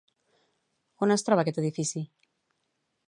On 1.07 1.13
es 1.17 1.25
troba 1.27 1.45
aquest 1.45 1.61
edifici? 1.63 2.03